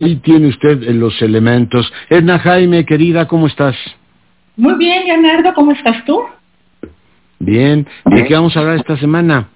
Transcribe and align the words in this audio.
Ahí 0.00 0.14
tiene 0.14 0.46
usted 0.46 0.80
los 0.90 1.20
elementos. 1.22 1.92
Edna 2.08 2.38
Jaime, 2.38 2.84
querida, 2.84 3.26
¿cómo 3.26 3.48
estás? 3.48 3.74
Muy 4.56 4.74
bien, 4.74 5.04
Leonardo, 5.06 5.52
¿cómo 5.54 5.72
estás 5.72 6.04
tú? 6.04 6.20
Bien. 7.40 7.84
¿De 8.04 8.24
qué 8.24 8.34
vamos 8.34 8.56
a 8.56 8.60
hablar 8.60 8.76
esta 8.76 8.96
semana? 8.96 9.48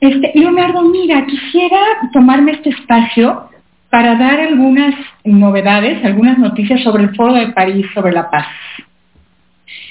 Este, 0.00 0.32
Leonardo, 0.34 0.80
mira, 0.80 1.26
quisiera 1.26 1.76
tomarme 2.14 2.52
este 2.52 2.70
espacio 2.70 3.50
para 3.90 4.16
dar 4.16 4.40
algunas 4.40 4.94
novedades, 5.24 6.02
algunas 6.06 6.38
noticias 6.38 6.82
sobre 6.82 7.02
el 7.02 7.14
Foro 7.14 7.34
de 7.34 7.48
París 7.48 7.84
sobre 7.92 8.12
la 8.12 8.30
paz. 8.30 8.46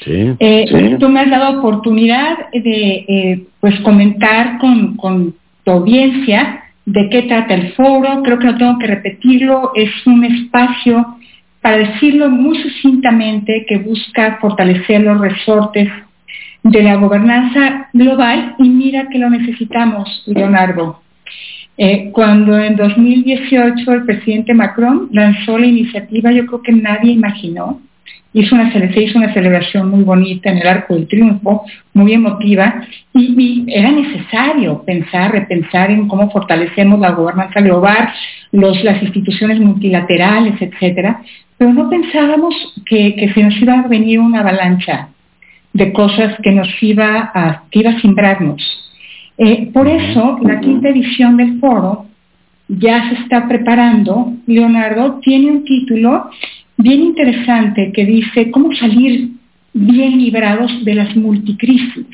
Sí, 0.04 0.36
eh, 0.40 0.98
Tú 1.00 1.10
me 1.10 1.20
has 1.20 1.30
dado 1.30 1.60
oportunidad 1.60 2.50
de 2.52 3.06
eh, 3.08 3.44
pues 3.60 3.80
comentar 3.82 4.58
con, 4.58 4.98
con 4.98 5.36
tu 5.64 5.72
audiencia 5.72 6.65
de 6.86 7.10
qué 7.10 7.24
trata 7.24 7.56
el 7.56 7.74
foro, 7.74 8.22
creo 8.24 8.40
que 8.40 8.46
no 8.46 8.58
tengo 8.58 8.80
que 8.80 8.88
repetirlo, 8.88 9.72
es 9.76 9.90
un 10.06 10.24
espacio, 10.24 11.18
para 11.62 11.78
decirlo 11.78 12.30
muy 12.30 12.58
sucintamente, 12.62 13.66
que 13.68 13.78
busca 13.78 14.38
fortalecer 14.40 15.02
los 15.02 15.20
resortes 15.20 15.90
de 16.62 16.84
la 16.84 16.96
gobernanza 16.96 17.90
global 17.94 18.56
y 18.60 18.70
mira 18.70 19.08
que 19.10 19.20
lo 19.20 19.30
necesitamos, 19.30 20.24
Leonardo. 20.28 21.02
Eh, 21.78 22.12
cuando 22.14 22.58
en 22.58 22.76
2018 22.76 23.92
el 23.92 24.06
presidente 24.06 24.54
Macron 24.54 25.10
lanzó 25.12 25.58
la 25.58 25.66
iniciativa, 25.66 26.32
yo 26.32 26.46
creo 26.46 26.62
que 26.62 26.72
nadie 26.72 27.12
imaginó 27.12 27.82
hizo 28.36 28.54
una, 28.54 28.72
se 28.72 29.02
hizo 29.02 29.18
una 29.18 29.34
celebración 29.34 29.90
muy 29.90 30.04
bonita 30.04 30.50
en 30.50 30.58
el 30.58 30.68
Arco 30.68 30.94
del 30.94 31.08
Triunfo, 31.08 31.64
muy 31.94 32.14
emotiva, 32.14 32.82
y, 33.14 33.64
era 33.68 33.92
necesario 33.92 34.84
pensar, 34.84 35.32
repensar 35.32 35.90
en 35.90 36.08
cómo 36.08 36.30
fortalecemos 36.30 37.00
la 37.00 37.12
gobernanza 37.12 37.62
global, 37.62 38.10
los, 38.52 38.84
las 38.84 39.02
instituciones 39.02 39.60
multilaterales, 39.60 40.62
etcétera, 40.62 41.22
pero 41.58 41.72
no 41.72 41.90
pensábamos 41.90 42.54
que, 42.86 43.16
que 43.16 43.34
se 43.34 43.42
nos 43.42 43.56
iba 43.62 43.80
a 43.80 43.88
venir 43.88 44.20
una 44.20 44.42
avalancha 44.42 45.08
de 45.72 45.94
cosas 45.94 46.36
que 46.44 46.52
nos 46.52 46.68
iba 46.84 47.32
a, 47.34 47.64
que 47.72 47.80
iba 47.80 47.92
a 47.92 48.02
simbrarnos. 48.02 48.62
Eh, 49.38 49.70
por 49.74 49.88
eso, 49.88 50.40
la 50.42 50.60
quinta 50.60 50.90
edición 50.90 51.38
del 51.38 51.60
foro 51.60 52.06
ya 52.68 53.10
se 53.10 53.16
está 53.16 53.48
preparando. 53.48 54.34
Leonardo 54.46 55.20
tiene 55.22 55.52
un 55.52 55.64
título 55.64 56.30
bien 56.78 57.02
interesante 57.02 57.92
que 57.94 58.06
dice 58.06 58.52
cómo 58.52 58.74
salir 58.76 59.30
bien 59.74 60.18
librados 60.18 60.84
de 60.84 60.96
las 60.96 61.16
multicrisis. 61.16 62.06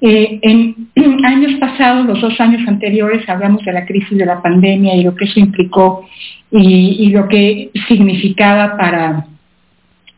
Eh, 0.00 0.40
en 0.42 0.88
años 1.24 1.58
pasados, 1.60 2.06
los 2.06 2.20
dos 2.20 2.38
años 2.40 2.66
anteriores, 2.66 3.28
hablamos 3.28 3.64
de 3.64 3.72
la 3.72 3.86
crisis 3.86 4.18
de 4.18 4.26
la 4.26 4.42
pandemia 4.42 4.96
y 4.96 5.04
lo 5.04 5.14
que 5.14 5.26
eso 5.26 5.38
implicó 5.38 6.08
y, 6.50 7.08
lo 7.10 7.28
que 7.28 7.70
significaba 7.88 8.76
para 8.76 9.26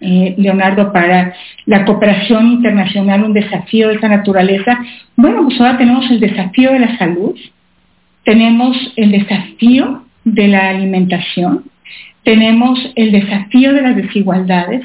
eh, 0.01 0.35
Leonardo, 0.39 0.93
para 0.93 1.35
la 1.67 1.85
cooperación 1.85 2.47
internacional, 2.49 3.25
un 3.25 3.33
desafío 3.33 3.89
de 3.89 3.95
esa 3.95 4.09
naturaleza. 4.09 4.81
Bueno, 5.17 5.45
pues 5.45 5.61
ahora 5.61 5.79
tenemos 5.79 6.11
el 6.11 6.19
desafío 6.19 6.73
de 6.73 6.81
la 6.81 6.99
salud, 6.99 7.37
tenemos 8.25 8.77
el 8.97 9.13
desafío 9.13 10.03
de 10.25 10.49
la 10.49 10.71
alimentación, 10.71 11.65
tenemos 12.25 12.79
el 12.97 13.13
desafío 13.13 13.73
de 13.73 13.83
las 13.83 13.97
desigualdades, 13.97 14.83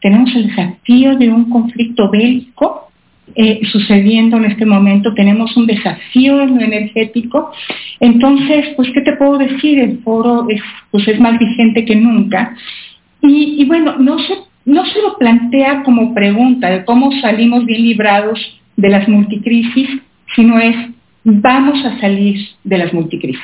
tenemos 0.00 0.34
el 0.34 0.48
desafío 0.48 1.16
de 1.16 1.30
un 1.30 1.48
conflicto 1.48 2.10
bélico 2.10 2.88
eh, 3.34 3.60
sucediendo 3.70 4.36
en 4.36 4.44
este 4.46 4.66
momento, 4.66 5.14
tenemos 5.14 5.56
un 5.56 5.66
desafío 5.66 6.42
energético. 6.42 7.52
Entonces, 8.00 8.66
pues, 8.76 8.90
¿qué 8.92 9.00
te 9.00 9.16
puedo 9.16 9.38
decir? 9.38 9.78
El 9.78 9.98
foro 10.00 10.46
es, 10.48 10.60
pues, 10.90 11.06
es 11.08 11.18
más 11.18 11.38
vigente 11.38 11.84
que 11.84 11.96
nunca. 11.96 12.54
Y, 13.22 13.64
bueno, 13.66 13.96
no 13.98 14.18
se, 14.18 14.34
no 14.64 14.84
se 14.84 15.00
lo 15.00 15.16
plantea 15.16 15.82
como 15.84 16.12
pregunta 16.12 16.68
de 16.68 16.84
cómo 16.84 17.12
salimos 17.20 17.64
bien 17.64 17.82
librados 17.82 18.60
de 18.76 18.88
las 18.90 19.08
multicrisis, 19.08 19.88
sino 20.34 20.58
es, 20.58 20.76
vamos 21.24 21.82
a 21.84 22.00
salir 22.00 22.48
de 22.64 22.78
las 22.78 22.92
multicrisis. 22.92 23.40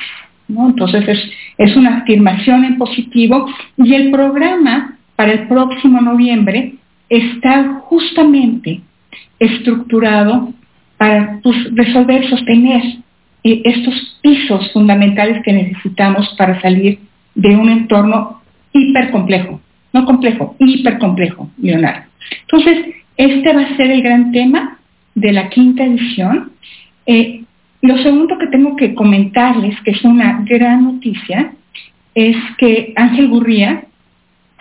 Entonces 0.49 1.31
es, 1.57 1.75
una 1.75 1.97
afirmación 1.97 2.65
en 2.65 2.77
positivo 2.77 3.47
y 3.77 3.93
el 3.93 4.11
programa 4.11 4.97
para 5.15 5.33
el 5.33 5.47
próximo 5.47 6.01
noviembre 6.01 6.75
está 7.07 7.81
justamente 7.83 8.81
estructurado 9.39 10.53
para 10.97 11.39
pues, 11.43 11.55
resolver, 11.75 12.27
sostener 12.29 12.81
eh, 13.43 13.61
estos 13.63 14.19
pisos 14.21 14.71
fundamentales 14.73 15.41
que 15.43 15.53
necesitamos 15.53 16.33
para 16.37 16.59
salir 16.61 16.99
de 17.35 17.55
un 17.55 17.69
entorno 17.69 18.41
hipercomplejo, 18.73 19.61
no 19.93 20.05
complejo, 20.05 20.55
hipercomplejo, 20.59 21.49
Leonardo. 21.57 22.07
Entonces, 22.41 22.95
este 23.17 23.53
va 23.53 23.61
a 23.61 23.77
ser 23.77 23.91
el 23.91 24.01
gran 24.01 24.31
tema 24.31 24.79
de 25.15 25.31
la 25.31 25.49
quinta 25.49 25.83
edición. 25.83 26.51
Eh, 27.05 27.38
lo 27.81 27.97
segundo 27.97 28.37
que 28.37 28.47
tengo 28.47 28.75
que 28.75 28.93
comentarles, 28.93 29.79
que 29.81 29.91
es 29.91 30.03
una 30.03 30.43
gran 30.45 30.83
noticia, 30.83 31.53
es 32.13 32.35
que 32.57 32.93
Ángel 32.95 33.29
Gurría 33.29 33.83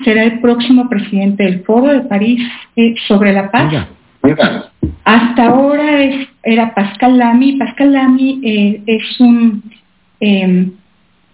será 0.04 0.24
el 0.24 0.40
próximo 0.40 0.88
presidente 0.88 1.42
del 1.42 1.64
Foro 1.64 1.88
de 1.88 2.00
París 2.02 2.40
eh, 2.76 2.94
sobre 3.08 3.32
la 3.32 3.50
paz. 3.50 3.88
Hasta 5.04 5.46
ahora 5.46 6.00
era 6.42 6.74
Pascal 6.74 7.18
Lamy. 7.18 7.56
Pascal 7.56 7.92
Lamy 7.92 8.40
eh, 8.44 8.82
es 8.86 9.20
un, 9.20 9.62
em, 10.20 10.72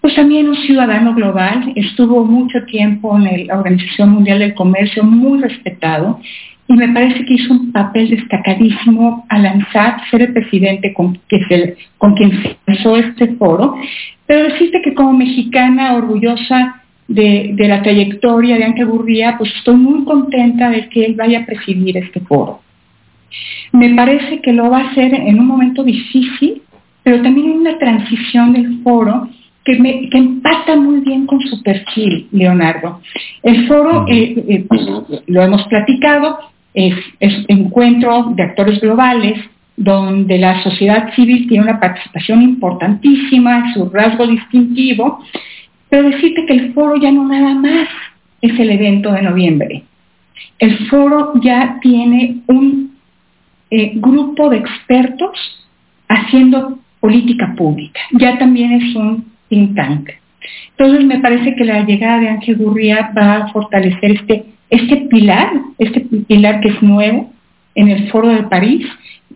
pues 0.00 0.14
también 0.14 0.48
un 0.48 0.56
ciudadano 0.56 1.14
global. 1.14 1.72
Estuvo 1.74 2.24
mucho 2.24 2.64
tiempo 2.64 3.18
en 3.18 3.46
la 3.46 3.58
Organización 3.58 4.10
Mundial 4.10 4.38
del 4.38 4.54
Comercio, 4.54 5.04
muy 5.04 5.40
respetado 5.42 6.20
y 6.66 6.72
me 6.74 6.88
parece 6.88 7.24
que 7.24 7.34
hizo 7.34 7.52
un 7.52 7.72
papel 7.72 8.10
destacadísimo 8.10 9.26
al 9.28 9.42
lanzar, 9.42 10.00
ser 10.10 10.22
el 10.22 10.32
presidente 10.32 10.94
con, 10.94 11.18
que 11.28 11.76
con 11.98 12.14
quien 12.14 12.42
se 12.42 12.56
lanzó 12.66 12.96
este 12.96 13.34
foro, 13.34 13.76
pero 14.26 14.44
decirte 14.44 14.80
que 14.82 14.94
como 14.94 15.12
mexicana 15.12 15.94
orgullosa 15.94 16.82
de, 17.08 17.54
la 17.58 17.82
trayectoria 17.82 18.56
de 18.56 18.64
Ángel 18.64 18.86
Gurría, 18.86 19.36
pues 19.36 19.54
estoy 19.56 19.76
muy 19.76 20.04
contenta 20.04 20.70
de 20.70 20.88
que 20.88 21.04
él 21.04 21.14
vaya 21.14 21.40
a 21.40 21.46
presidir 21.46 21.96
este 21.98 22.20
foro. 22.20 22.60
Me 23.72 23.94
parece 23.94 24.40
que 24.40 24.52
lo 24.52 24.70
va 24.70 24.78
a 24.78 24.90
hacer 24.90 25.12
en 25.12 25.38
un 25.38 25.46
momento 25.46 25.84
difícil, 25.84 26.62
pero 27.02 27.20
también 27.20 27.50
en 27.50 27.58
una 27.58 27.78
transición 27.78 28.52
del 28.52 28.82
foro 28.82 29.28
que, 29.64 29.78
me, 29.78 30.08
que 30.08 30.18
empata 30.18 30.76
muy 30.76 31.00
bien 31.00 31.26
con 31.26 31.40
su 31.40 31.62
perfil, 31.62 32.28
Leonardo. 32.32 33.00
El 33.42 33.66
foro, 33.66 34.06
eh, 34.08 34.44
eh, 34.48 34.64
pues, 34.68 34.82
lo 35.26 35.42
hemos 35.42 35.66
platicado, 35.68 36.38
es, 36.74 36.94
encuentro 37.48 38.32
de 38.34 38.42
actores 38.42 38.80
globales 38.80 39.38
donde 39.76 40.38
la 40.38 40.62
sociedad 40.62 41.14
civil 41.14 41.48
tiene 41.48 41.64
una 41.64 41.80
participación 41.80 42.42
importantísima, 42.42 43.72
su 43.72 43.88
rasgo 43.90 44.26
distintivo, 44.26 45.24
pero 45.88 46.10
decirte 46.10 46.44
que 46.46 46.52
el 46.52 46.72
foro 46.74 46.96
ya 46.96 47.10
no 47.10 47.26
nada 47.26 47.54
más 47.54 47.88
es 48.40 48.58
el 48.58 48.70
evento 48.70 49.12
de 49.12 49.22
noviembre. 49.22 49.82
El 50.58 50.86
foro 50.88 51.32
ya 51.42 51.78
tiene 51.80 52.42
un 52.46 52.96
eh, 53.70 53.92
grupo 53.96 54.50
de 54.50 54.58
expertos 54.58 55.66
haciendo 56.08 56.78
política 57.00 57.54
pública, 57.56 58.00
ya 58.12 58.38
también 58.38 58.72
es 58.72 58.94
un 58.94 59.24
think 59.48 59.74
tank. 59.74 60.10
Entonces 60.70 61.04
me 61.04 61.20
parece 61.20 61.54
que 61.54 61.64
la 61.64 61.84
llegada 61.84 62.18
de 62.18 62.28
Ángel 62.28 62.56
Gurría 62.56 63.12
va 63.16 63.36
a 63.36 63.48
fortalecer 63.48 64.12
este 64.12 64.53
este 64.70 64.96
pilar, 65.08 65.50
este 65.78 66.00
pilar 66.00 66.60
que 66.60 66.68
es 66.68 66.82
nuevo 66.82 67.32
en 67.74 67.88
el 67.88 68.10
Foro 68.10 68.28
de 68.28 68.44
París, 68.44 68.86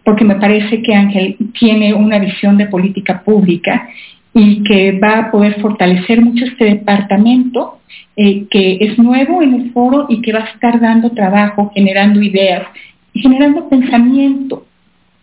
porque 0.05 0.25
me 0.25 0.37
parece 0.37 0.83
que 0.83 0.95
Ángel 0.95 1.37
tiene 1.59 1.93
una 1.95 2.19
visión 2.19 2.57
de 2.57 2.67
política 2.67 3.23
pública 3.23 3.89
y 4.33 4.63
que 4.63 4.93
va 4.93 5.19
a 5.19 5.31
poder 5.31 5.61
fortalecer 5.61 6.21
mucho 6.21 6.45
este 6.45 6.65
departamento 6.65 7.79
eh, 8.17 8.47
que 8.51 8.79
es 8.81 8.99
nuevo 8.99 9.43
en 9.43 9.55
el 9.55 9.73
foro 9.73 10.07
y 10.09 10.21
que 10.21 10.33
va 10.33 10.41
a 10.41 10.49
estar 10.49 10.81
dando 10.81 11.11
trabajo, 11.11 11.71
generando 11.75 12.21
ideas 12.21 12.67
y 13.13 13.21
generando 13.21 13.69
pensamiento 13.69 14.67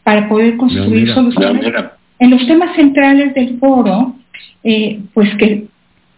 para 0.04 0.30
poder 0.30 0.56
construir 0.56 1.10
soluciones. 1.10 1.74
En 2.20 2.30
los 2.30 2.46
temas 2.48 2.76
centrales 2.76 3.34
del 3.34 3.60
foro, 3.60 4.16
eh, 4.64 5.02
pues 5.14 5.30
que 5.36 5.66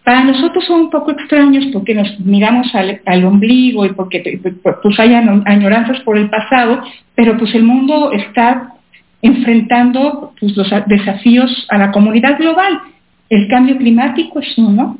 para 0.08 0.24
nosotros 0.24 0.64
son 0.64 0.80
un 0.80 0.90
poco 0.90 1.10
extraños 1.10 1.66
porque 1.70 1.94
nos 1.94 2.18
miramos 2.20 2.74
al, 2.74 3.24
ombligo 3.26 3.84
y 3.84 3.90
porque 3.90 4.40
pues 4.82 4.98
hay 4.98 5.12
añoranzas 5.12 6.00
por 6.00 6.16
el 6.16 6.30
pasado, 6.30 6.80
pero 7.14 7.36
pues 7.36 7.54
el 7.54 7.62
mundo 7.62 8.10
está 8.12 8.72
enfrentando 9.20 10.32
pues, 10.40 10.56
los 10.56 10.72
desafíos 10.86 11.66
a 11.68 11.76
la 11.76 11.92
comunidad 11.92 12.38
global. 12.38 12.80
El 13.28 13.48
cambio 13.48 13.76
climático 13.76 14.40
es 14.40 14.56
uno, 14.56 14.96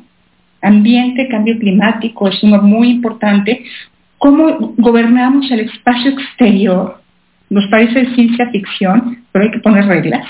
ambiente, 0.61 1.27
cambio 1.27 1.57
climático 1.57 2.27
es 2.27 2.43
uno 2.43 2.61
muy 2.61 2.91
importante. 2.91 3.63
¿Cómo 4.19 4.75
gobernamos 4.77 5.49
el 5.49 5.61
espacio 5.61 6.11
exterior? 6.11 7.01
Nos 7.49 7.65
parece 7.71 8.13
ciencia 8.13 8.47
ficción, 8.51 9.23
pero 9.31 9.45
hay 9.45 9.49
que 9.49 9.59
poner 9.59 9.87
reglas. 9.87 10.27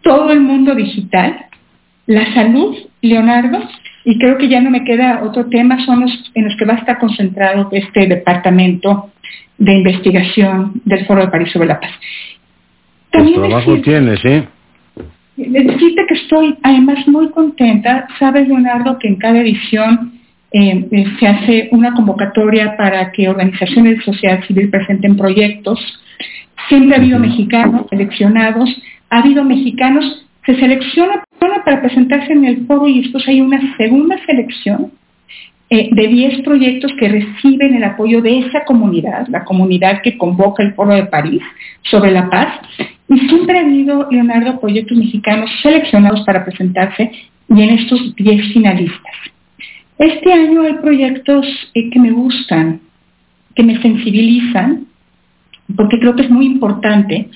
Todo 0.00 0.32
el 0.32 0.40
mundo 0.40 0.74
digital, 0.74 1.44
la 2.06 2.32
salud, 2.32 2.74
Leonardo, 3.02 3.68
y 4.10 4.18
creo 4.18 4.38
que 4.38 4.48
ya 4.48 4.62
no 4.62 4.70
me 4.70 4.84
queda 4.84 5.20
otro 5.22 5.50
tema, 5.50 5.84
son 5.84 6.00
los 6.00 6.30
en 6.34 6.46
los 6.46 6.56
que 6.56 6.64
va 6.64 6.72
a 6.72 6.78
estar 6.78 6.98
concentrado 6.98 7.68
este 7.72 8.06
departamento 8.06 9.10
de 9.58 9.74
investigación 9.74 10.80
del 10.86 11.04
Foro 11.04 11.20
de 11.20 11.28
París 11.28 11.52
sobre 11.52 11.68
la 11.68 11.78
Paz. 11.78 11.90
También 13.10 13.36
trabajo 13.36 13.78
tienes, 13.82 14.24
¿eh? 14.24 14.48
Decirte 15.36 16.06
que 16.08 16.14
estoy 16.14 16.56
además 16.62 17.06
muy 17.06 17.28
contenta. 17.28 18.08
Sabes, 18.18 18.48
Leonardo, 18.48 18.98
que 18.98 19.08
en 19.08 19.16
cada 19.16 19.40
edición 19.40 20.12
eh, 20.52 20.88
eh, 20.90 21.04
se 21.20 21.26
hace 21.26 21.68
una 21.72 21.92
convocatoria 21.92 22.78
para 22.78 23.12
que 23.12 23.28
organizaciones 23.28 23.98
de 23.98 24.04
sociedad 24.04 24.42
civil 24.46 24.70
presenten 24.70 25.18
proyectos. 25.18 25.78
Siempre 26.70 26.96
ha 26.96 26.98
habido 26.98 27.18
mexicanos 27.18 27.84
seleccionados, 27.90 28.70
ha 29.10 29.18
habido 29.18 29.44
mexicanos, 29.44 30.26
se 30.46 30.54
selecciona 30.54 31.24
para 31.68 31.82
presentarse 31.82 32.32
en 32.32 32.46
el 32.46 32.66
foro 32.66 32.88
y 32.88 33.02
después 33.02 33.28
hay 33.28 33.42
una 33.42 33.60
segunda 33.76 34.16
selección 34.24 34.90
eh, 35.68 35.90
de 35.92 36.08
10 36.08 36.40
proyectos 36.40 36.90
que 36.98 37.10
reciben 37.10 37.74
el 37.74 37.84
apoyo 37.84 38.22
de 38.22 38.38
esa 38.38 38.64
comunidad, 38.64 39.28
la 39.28 39.44
comunidad 39.44 40.00
que 40.02 40.16
convoca 40.16 40.62
el 40.62 40.72
Foro 40.72 40.94
de 40.94 41.04
París 41.04 41.42
sobre 41.82 42.10
la 42.10 42.30
paz. 42.30 42.60
Y 43.10 43.18
siempre 43.28 43.58
ha 43.58 43.60
habido, 43.60 44.08
Leonardo, 44.10 44.58
proyectos 44.58 44.96
mexicanos 44.96 45.50
seleccionados 45.62 46.22
para 46.24 46.42
presentarse 46.42 47.12
y 47.50 47.62
en 47.62 47.78
estos 47.78 48.16
10 48.16 48.50
finalistas. 48.54 49.14
Este 49.98 50.32
año 50.32 50.62
hay 50.62 50.72
proyectos 50.80 51.44
eh, 51.74 51.90
que 51.90 52.00
me 52.00 52.12
gustan, 52.12 52.80
que 53.54 53.62
me 53.62 53.78
sensibilizan, 53.82 54.86
porque 55.76 55.98
creo 55.98 56.16
que 56.16 56.22
es 56.22 56.30
muy 56.30 56.46
importante 56.46 57.28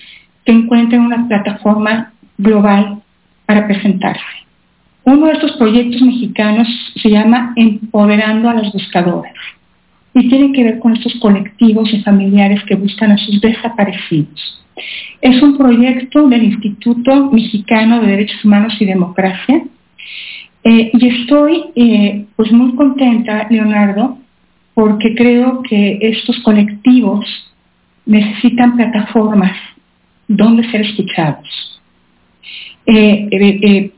que 0.46 0.52
encuentren 0.52 1.02
una 1.02 1.28
plataforma 1.28 2.14
global 2.38 3.01
para 3.46 3.66
presentarse. 3.66 4.22
Uno 5.04 5.26
de 5.26 5.32
estos 5.32 5.52
proyectos 5.52 6.00
mexicanos 6.00 6.68
se 7.02 7.10
llama 7.10 7.52
Empoderando 7.56 8.48
a 8.48 8.54
las 8.54 8.72
Buscadoras 8.72 9.34
y 10.14 10.28
tiene 10.28 10.52
que 10.52 10.64
ver 10.64 10.78
con 10.78 10.92
estos 10.94 11.14
colectivos 11.20 11.92
y 11.92 12.02
familiares 12.02 12.62
que 12.64 12.76
buscan 12.76 13.12
a 13.12 13.18
sus 13.18 13.40
desaparecidos. 13.40 14.62
Es 15.20 15.42
un 15.42 15.56
proyecto 15.56 16.28
del 16.28 16.44
Instituto 16.44 17.30
Mexicano 17.30 18.00
de 18.00 18.06
Derechos 18.08 18.44
Humanos 18.44 18.74
y 18.80 18.84
Democracia 18.84 19.62
eh, 20.64 20.90
y 20.92 21.08
estoy 21.08 21.64
eh, 21.74 22.26
pues 22.36 22.52
muy 22.52 22.74
contenta, 22.76 23.48
Leonardo, 23.50 24.18
porque 24.74 25.14
creo 25.14 25.62
que 25.62 25.98
estos 26.00 26.38
colectivos 26.40 27.26
necesitan 28.06 28.76
plataformas 28.76 29.56
donde 30.28 30.68
ser 30.70 30.82
escuchados. 30.82 31.81
Eh, 32.84 33.92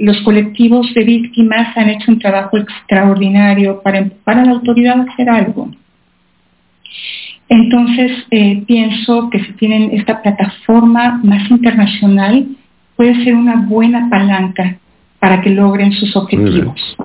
los 0.00 0.20
colectivos 0.22 0.92
de 0.94 1.04
víctimas 1.04 1.76
han 1.76 1.88
hecho 1.88 2.12
un 2.12 2.18
trabajo 2.18 2.58
extraordinario 2.58 3.80
para 3.82 3.98
empujar 3.98 4.38
a 4.38 4.44
la 4.44 4.52
autoridad 4.52 5.00
a 5.00 5.12
hacer 5.12 5.28
algo. 5.30 5.70
Entonces, 7.48 8.12
pienso 8.66 9.30
que 9.30 9.38
si 9.44 9.52
tienen 9.52 9.90
esta 9.92 10.20
plataforma 10.20 11.20
más 11.22 11.48
internacional, 11.50 12.46
puede 12.96 13.24
ser 13.24 13.34
una 13.34 13.56
buena 13.66 14.08
palanca 14.10 14.78
para 15.20 15.40
que 15.40 15.50
logren 15.50 15.92
sus 15.92 16.14
objetivos. 16.16 16.96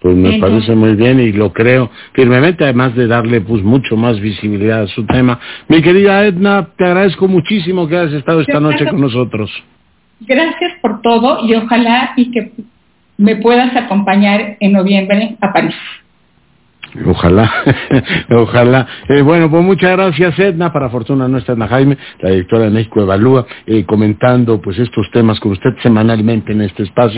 Pues 0.00 0.16
me 0.16 0.38
parece 0.40 0.74
muy 0.74 0.96
bien 0.96 1.20
y 1.20 1.30
lo 1.30 1.52
creo 1.52 1.88
firmemente, 2.12 2.64
además 2.64 2.96
de 2.96 3.06
darle 3.06 3.40
pues 3.40 3.62
mucho 3.62 3.96
más 3.96 4.18
visibilidad 4.20 4.82
a 4.82 4.86
su 4.88 5.04
tema. 5.06 5.38
Mi 5.68 5.80
querida 5.80 6.26
Edna, 6.26 6.70
te 6.76 6.84
agradezco 6.84 7.28
muchísimo 7.28 7.86
que 7.86 7.96
hayas 7.96 8.14
estado 8.14 8.40
esta 8.40 8.58
noche 8.58 8.84
con 8.84 9.00
nosotros. 9.00 9.50
Gracias 10.26 10.72
por 10.80 11.02
todo 11.02 11.44
y 11.44 11.54
ojalá 11.54 12.12
y 12.16 12.30
que 12.30 12.52
me 13.16 13.36
puedas 13.36 13.74
acompañar 13.76 14.56
en 14.60 14.72
noviembre 14.72 15.36
a 15.40 15.52
París. 15.52 15.74
Ojalá, 17.06 17.50
ojalá. 18.30 18.86
Eh, 19.08 19.22
bueno, 19.22 19.50
pues 19.50 19.64
muchas 19.64 19.92
gracias 19.92 20.38
Edna, 20.38 20.72
para 20.72 20.90
fortuna 20.90 21.26
nuestra 21.26 21.54
Edna 21.54 21.66
Jaime, 21.66 21.96
la 22.20 22.30
directora 22.30 22.64
de 22.64 22.70
México 22.70 23.00
Evalúa, 23.00 23.46
eh, 23.66 23.84
comentando 23.84 24.60
pues 24.60 24.78
estos 24.78 25.10
temas 25.10 25.40
con 25.40 25.52
usted 25.52 25.70
semanalmente 25.82 26.52
en 26.52 26.60
este 26.60 26.82
espacio. 26.82 27.10